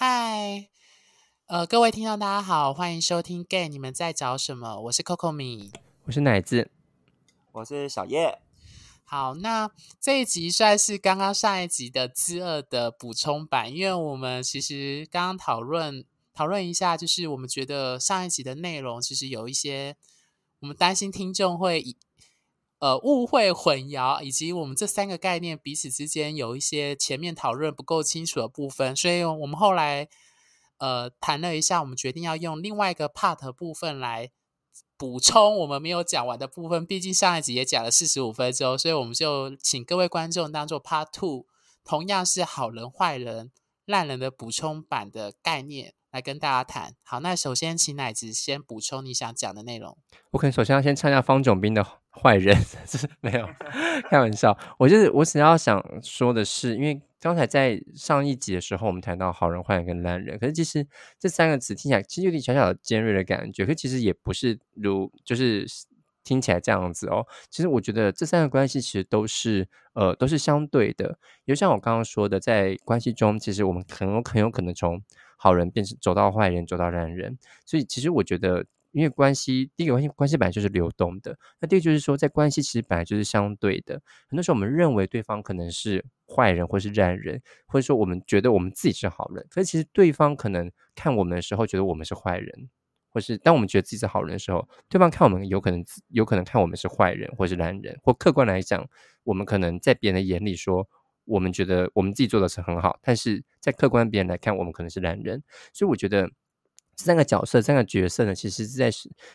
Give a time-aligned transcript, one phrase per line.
[0.00, 0.68] 嗨，
[1.46, 4.80] 呃，各位听众，大家好，欢迎收听《Gay》，你们在找什么？
[4.82, 5.72] 我是 Coco 米，
[6.04, 6.70] 我是奶子，
[7.50, 8.38] 我是小叶。
[9.02, 9.68] 好，那
[10.00, 19.96] 这一集算是刚刚上一集的之二的补充版，因为我们其实刚刚讨论讨论一下，就是我们觉得上一集的内容其实有一些，
[20.60, 21.96] 我们担心听众会以
[22.78, 30.08] 呃误会混淆，以及我们这三个概念彼此之间有一些前面讨论不够清楚的部分，所以我们后来
[30.78, 34.30] 呃谈了一下，我们决定要用另外一个 part 部分来
[34.96, 36.86] 补充我们没有讲完的部分。
[36.86, 41.46] 毕竟上一集也讲了四十五分钟，所以我们就请各位观众当做 part two，
[41.84, 43.50] 同样是好人、坏人、
[43.84, 46.92] 烂人的补充版的概念来跟大家谈。
[47.04, 49.96] 好，那首先请奶子先补充你想讲的内容。
[50.32, 53.48] 我可能首先要先唱一下方炯斌的坏人，是没有
[54.10, 54.58] 开玩笑。
[54.78, 60.84] 我就是我只要想说的是，因为刚才在上一集的时候，我们谈到好人、坏人跟烂人，可是其实
[61.20, 65.64] 这三个词听起来其实有点小小的尖锐的感觉，可其实也不是如就是
[66.24, 67.24] 听起来这样子哦。
[67.48, 71.16] 其实我觉得这三个关系其实都是呃都是相对的，
[71.46, 75.00] 就像我刚刚说的，在关系中，其实我们很有很有可能从
[75.38, 77.38] 好人变成走到坏人，走到烂人。
[77.64, 78.66] 所以其实我觉得。
[78.92, 81.38] 因为关系，第一个关系关系本来就是流动的。
[81.60, 84.00] 那第二就是说，在关系其实本来就是相对的。
[84.28, 92.70] 很多时候我们认为对方可能是坏人，或是烂人，或者说我们觉得我们自己是好人，可是其实对方可能看我们的时候觉得我们是坏人，
[93.10, 97.96] 或是当我们觉得自己是好人的时候，对方看我们有可能有可能看我们是坏人，或是烂人。
[98.02, 98.88] 或客观来讲，
[99.22, 100.88] 我们可能在别人的眼里说，
[101.28, 105.42] 我们觉得我们自己做的是很好，但是在客观别人来看，我们可能是烂人。
[105.72, 106.28] 所以我觉得。
[107.00, 108.90] 这三个角色、三个角色呢，其实是在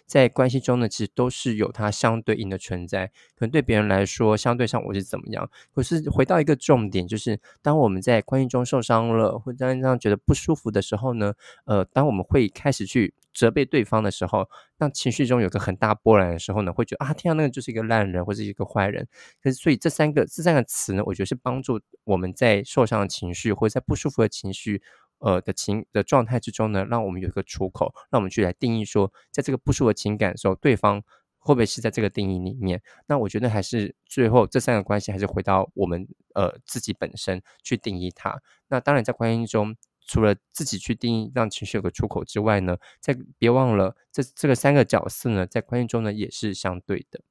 [0.05, 3.07] 在关系中呢，其实都是有它相对应的存在。
[3.37, 5.49] 可能对别人来说，相对上我是怎么样？
[5.73, 19.07] 可是回到一个重点，就是当我们在关系中受伤了，或者让觉得不舒服的时候呢，呃，当我们会开始去责备对方的时候，那情绪中有个很大波澜的时候呢，会觉得啊，天啊，那个就是一个烂人或者一个坏人。
[19.41, 24.81] 可是，所以这三个这三个词呢，我觉得是帮助我们在受伤的情绪或者在不舒服的情绪。
[25.19, 31.01] 呃的情的状态之中呢，让我们有一个出口，让我们去来定义说，在这个不舒服的情感的时候，对方
[31.39, 32.81] 会不会是在这个定义里面？
[33.07, 36.05] 那我觉得还是最后这三个关系还是回到我们
[36.35, 38.37] 呃自己本身去定义它。
[38.67, 47.21] 那当然在关系中，除了自己去定义让情绪有个出口之外呢，在别忘了这这个三个角色呢，在关系中呢也是相对的。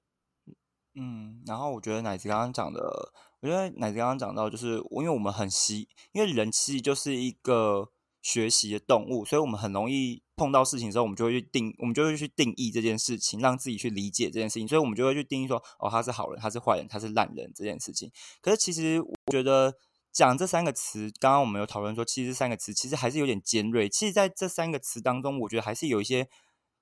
[0.94, 3.12] 嗯，然后我觉得奶子刚刚讲的。
[3.42, 7.90] 我觉得奶子刚刚讲到，就是因为我们很习，因为人其实就是一个
[8.20, 18.12] 学习的动物，所以我们很容易碰到事情之后，我们就会去定，我们就会去定义这件事情，让自己去理解这件事情，所以我们就会去定义说，哦，他是好人，他是坏人，他是烂人这件事情。
[18.40, 19.74] 可是其实我觉得
[20.12, 23.88] 讲这三个词，刚刚我们有讨论说，其实这三个词其实还是有点尖锐。
[23.88, 26.28] 其实在这三个词当中，我觉得还是有一些，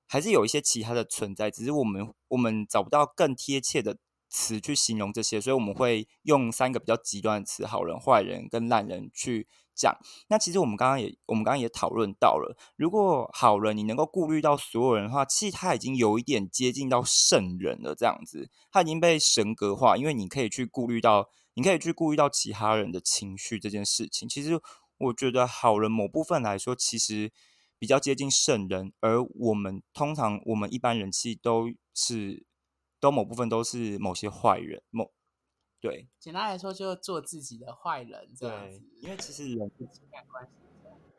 [0.07, 3.97] 还是有一些其他的存在，只是我们我们找不到更贴切的。
[4.33, 9.49] 词去形容这些，所以我们会用三个比较极端的词：好人、坏人跟烂人去
[9.81, 9.97] 讲。
[10.29, 24.29] 那其实我们刚刚也，我们刚刚也讨论到了，如果好人你能够顾虑到所有人的话，其实他已经有一点接近到圣人了，这样子，他已经被神格化，因为你可以去顾虑到，你可以去顾虑到其他人的情绪这件事情。
[24.29, 24.61] 其实
[24.99, 27.33] 我觉得好人某部分来说，其实
[27.79, 32.45] 比较接近圣人，而我们通常我们一般人气都是。
[33.03, 35.11] 都某部分都是某些坏人，某
[35.81, 38.83] 对，简单来说，就是做自己的坏人这样子。
[39.01, 40.51] 因为其实 人情感关系，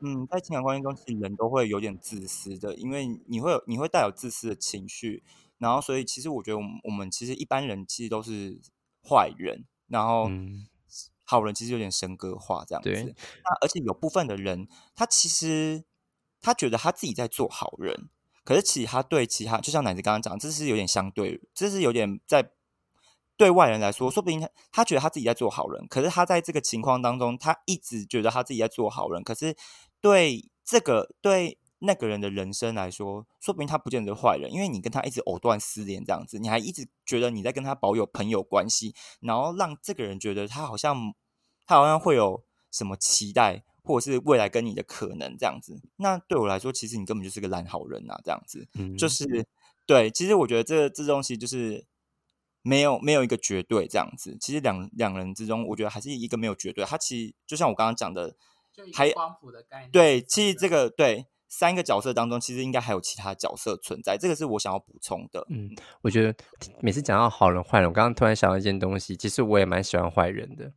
[0.02, 5.24] 嗯，在情感关系中，其实人都会有点自私的，因为你会有你会带有自私的情绪，
[5.58, 8.62] 然后所以其实我觉得我们我们其实一般人其实都是
[9.04, 10.30] 坏人，然后
[11.24, 12.92] 好人其实有点神格化这样子。
[12.92, 15.84] 那而且有部分的人，他其实
[16.40, 18.10] 他觉得他自己在做好人。
[18.44, 22.52] 可是，其他对其他，就像奶子刚刚讲，这是有点相对，这是有点在
[23.42, 29.24] 对外人来说，说不定他他觉得他自己在做好人，可是他在这个情况当中，他一直觉得他自己在做好人。
[29.24, 29.58] 可是
[30.00, 41.16] 对这个对那个人的人生来说，说不定他不见得坏人，因为你跟他一直藕断丝连这样子，你还一直觉得你在跟他保有朋友关系，然后让这个人觉得他好像
[41.66, 43.64] 他好像会有什么期待。
[43.84, 49.26] 或者是未来跟你的可能这样子，那对我来说，其实你根本就是个烂好人啊，这样子，就是
[49.88, 50.12] 对。
[50.12, 51.84] 其实我觉得这这东西就是
[52.62, 54.38] 没有没有一个绝对这样子。
[54.40, 56.86] 其实两两人之中，我觉得还是一个没有绝对。
[56.86, 58.36] 他其实就像我刚刚讲的，
[58.94, 59.92] 还光谱的概念。
[59.92, 64.18] 对，其实这个对三个角色当中，其实应该还有其他角色存在。
[64.18, 65.46] 这个是我想要补充的。
[65.50, 65.70] 嗯，
[66.02, 66.36] 我觉得
[66.82, 70.72] 每次讲到好人坏人，我刚刚突然想到一件东西，其实我也蛮喜欢坏人的。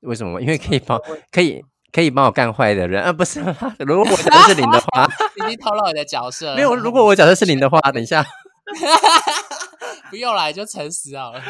[0.00, 0.40] 为什么？
[0.40, 1.00] 因为可以帮
[1.30, 1.64] 可以。
[1.94, 3.38] 可以帮我干坏的人，啊，不是，
[3.80, 5.06] 如果我角色是零的话，
[5.36, 6.56] 已经透露你的角色了。
[6.56, 8.24] 没有，如果我角色是零的话，等一下，
[10.10, 11.40] 不用啦，你就诚实好了。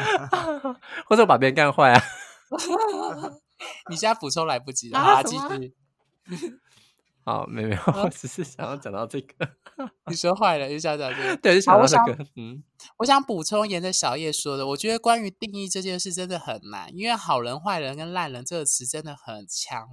[1.07, 2.01] 或者我把别人干坏啊，
[3.89, 5.73] 你现在补充来不及了，啊好啊，继续。
[7.25, 9.49] 好，没有，我只是想要讲到这个，
[10.07, 11.37] 你说坏了，就想讲这个。
[11.37, 12.61] 对，就想到这个，嗯，
[12.97, 19.87] 我想补充，沿着小叶说的，我觉得关于定义这件事真的很难，因为好人、坏人跟烂人这个词真的很强，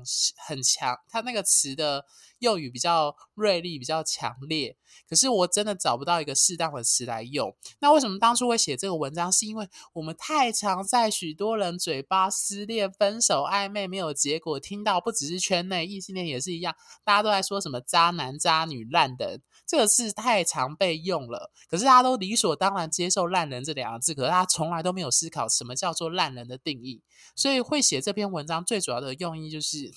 [0.46, 2.04] 很强，它那个词的
[2.38, 4.76] 用语比较锐利，比较强烈。
[5.08, 7.54] 可是我真的找不到一个适当的词来用。
[7.80, 9.30] 那为什么当初会写这个文章？
[9.30, 21.52] 是因为我们太常在许多人嘴巴失恋、分手、暧昧没有结果，听到不只是圈内异性恋也是一样，大家都在说什么渣男、渣女、烂人，这个字太常被用了。
[21.68, 27.02] 可是大家都理所当然接受“烂人”这两个字，可是他从来都没有思考什么叫做烂人的定义。
[27.34, 29.92] 所以会写这篇文章最主要的用意就是，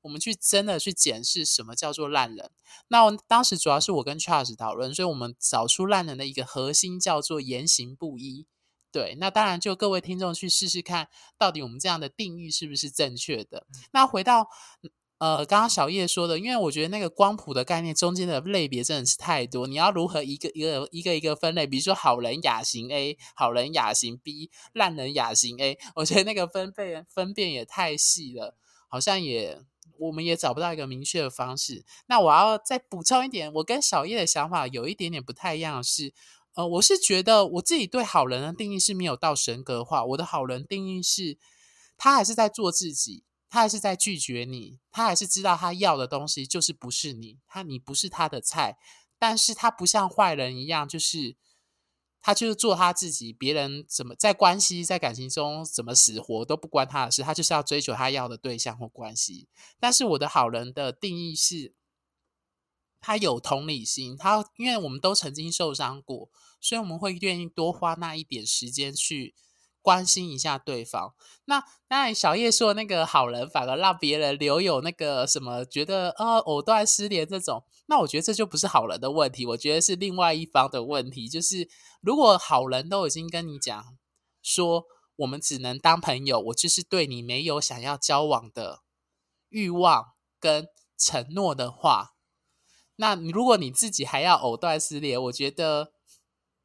[0.00, 2.50] 我们去真的去检视什么叫做烂人。
[2.88, 8.46] 那我当时主要是我跟 Charles 讨论，所以我们找出烂人的一个核心叫做言行不一。
[8.90, 13.66] 对，那当然就各位听众去试试看，到底我们这样的定义是不是正确的。
[13.92, 14.48] 那回到
[15.18, 21.66] 呃，刚刚小叶说的，因为我觉得那个光谱的概念中间的类别真的是太多，你要如何一个一个一个一个分类？
[21.66, 28.56] 比如说好人亚型 A、好人亚型 B、烂人亚型 A，我觉得那个分辨分辨也太细了，
[28.86, 29.58] 好像也
[29.98, 31.84] 我们也找不到一个明确的方式。
[32.06, 36.14] 那我要再补充一点，我跟小叶的想法有一点点不太一样是，
[36.54, 41.36] 呃，我是觉得我自己对好人的定义是没有到神格化，我的好人定义是，
[41.96, 43.24] 他还是在做自己。
[43.48, 48.76] 他还是在拒绝你，他还是知道他要的东西就是不是你，他你不是他的菜，
[49.18, 51.36] 但是他不像坏人一样，就是
[52.20, 59.48] 他就是做他自己，别人怎么在关系在感情中怎么死活都不关他的事，他就是要追求他要的对象或关系。
[59.80, 61.72] 但是我的好人的定义是，
[63.00, 66.28] 他有同理心，他因为我们都曾经受伤过，
[66.60, 69.34] 所以我们会愿意多花那一点时间去。
[69.88, 71.14] 关心一下对方。
[71.46, 77.64] 那当然，小叶说那个好人反而让别人留有那个什么，觉得呃藕断丝连这种。
[77.86, 81.26] 那我觉得这就不是好人的问题，我觉得是另外一方的问题。
[81.26, 81.66] 就是
[82.02, 83.82] 如果好人都已经跟你讲
[84.42, 84.84] 说，
[85.16, 88.82] 我们只能当朋友，我就是对你没有想要交往的
[89.48, 90.04] 欲望
[90.38, 90.68] 跟
[90.98, 92.10] 承诺的话，
[92.96, 95.94] 那如果你自己还要藕断丝连，我觉得。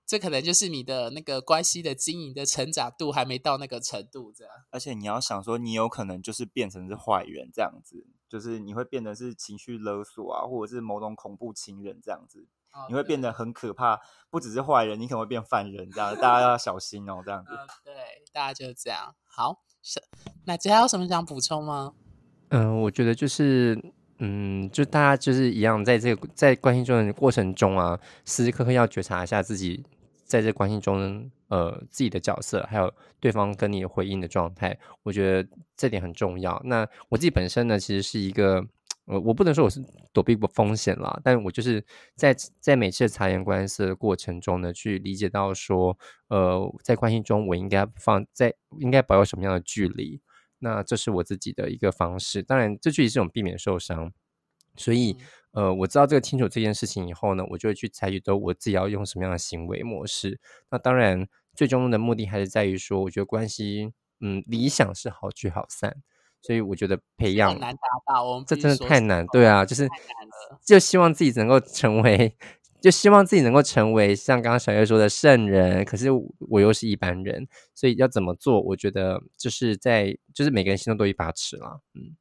[0.05, 4.53] 这可能就是你的那个关系的经营的成长度还没到那个程度，这样。
[4.69, 14.01] 而且你要想说，你有可能就是变成是坏人这样子，就是你会变得是情绪勒索啊，或者是某种恐怖情人这样子，哦你会变得很可怕。
[14.29, 17.53] 不只是坏人，你可能会变犯人这样，大家要小心哦，这样子。
[17.53, 17.93] 呃，对，
[18.31, 19.15] 大家就是这样。
[19.25, 20.01] 好，是
[20.45, 21.93] 奶子还有什么想补充吗？
[22.49, 23.79] 嗯、我觉得就是，
[24.19, 29.83] 嗯，就大家就是一样，在这个在关系中的过程中啊，时时刻刻要觉察一下自己
[30.23, 36.61] 在这关系中，呃，自己的角色，还有对方跟你回应的状态，我觉得这点很重要。
[36.65, 38.65] 那我自己本身呢，其实是一个，
[39.05, 41.83] 呃，我不能说我是躲避风险啦，但我就是
[42.15, 45.97] 在在每次察言观色的过程中呢，去理解到说，
[46.29, 50.21] 呃，在关系中我应该放在应该保有什么样的距离。
[50.59, 54.13] 那这是我自己的一个方式，当然这距离是种避免受伤，
[54.77, 55.17] 所以
[55.53, 60.39] 呃，我知道这个清楚这件事情以后呢，我就会去采取都我自己要用什么样的行为模式。
[60.69, 65.95] 那当然，最终的目的还是在于说，我觉得关系，嗯，理想是好聚好散，
[66.41, 69.87] 所以我觉得培养难达到，我们这真的太难，对啊，就是。
[70.65, 72.37] 就希望自己能够成为，
[72.81, 76.09] 就希望自己能够成为像刚刚小月说的圣人，可是
[76.49, 78.61] 我又是一般人，所以要怎么做？
[78.61, 82.15] 我觉得就是在就是每个人心中都有一把尺了，嗯，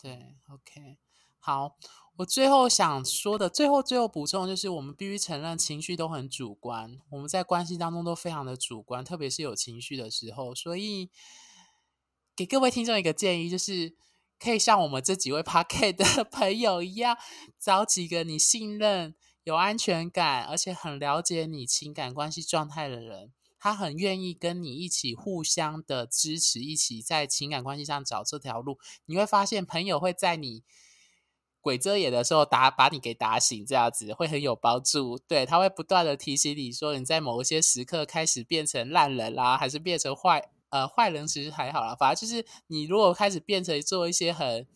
[0.00, 0.12] 对
[0.48, 0.98] ，OK，
[1.38, 1.76] 好，
[2.16, 11.10] 我最后想说的，最后最后补充就是，我们必须承认情绪都很主观，我们在关系当中都非常的主观，特别是有情绪的时候，所以
[12.36, 13.94] 给各位听众一个建议，就是
[14.38, 17.16] 可以像我们这几位 p a r k e t 的 朋友一样，
[17.58, 19.14] 找几个你信任、
[19.44, 23.32] 有安全感，而且很了解你情感关系状态的人。
[23.58, 28.76] 他很愿意跟你一起互相的支持，一起在情感关系上找这条路。
[29.06, 30.64] 你会发现，朋友会在你
[31.62, 35.16] 鬼遮眼的时候打把你给打醒，这样子会很有帮助。
[35.16, 41.94] 对他会不断的提醒你说，你在某一些时刻开始变成烂人啦，还是变成坏呃坏人，其实还好啦。
[41.94, 44.66] 反正就是你如果开始变成做一些很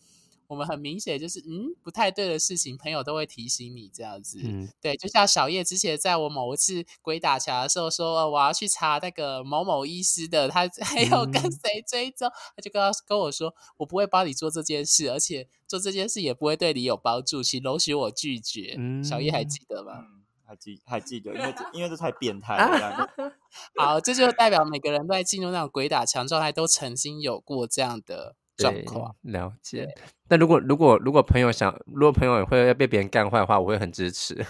[0.47, 4.39] 我们很明显就是嗯不太对的事情，朋友都会提醒你这样子。
[4.43, 18.77] 嗯，对，就像小叶之前在我某一次鬼打墙的时候说，呃我要去查那个某某医师的，他 还有跟嗯谁追踪，他就跟他跟我说，我不会帮你做这件事，而且做这件事也不会对你有帮助，请容许我拒绝。
[19.03, 19.91] 小叶还嗯记得吗？
[19.99, 23.09] 嗯，还记还记得，因为这因为这太变态了，
[23.77, 29.87] 好，这就代表每个人在进入那种鬼打墙状态，都曾经有过这样的状况。，了解。
[30.29, 34.45] 那如果如果如果朋友想，如果朋友也会要被别人干坏的话，我会很支持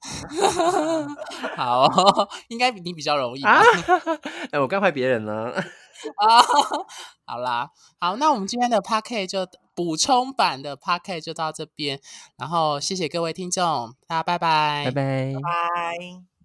[1.56, 3.50] 好哦， 应该比你比较容易吧？
[3.58, 3.62] 啊。
[4.52, 5.52] 哎， 我干坏别人呢？
[6.16, 6.40] 啊，
[7.26, 11.98] 好啦，好，那我们今天的 p a c k e 就补充版的 p a c k e 就到这边，
[12.36, 15.34] 然后谢谢各位听众，大家拜拜，拜拜。
[15.42, 16.37] 拜。